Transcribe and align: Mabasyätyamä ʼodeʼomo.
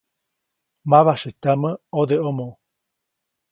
Mabasyätyamä 0.89 1.71
ʼodeʼomo. 1.93 2.47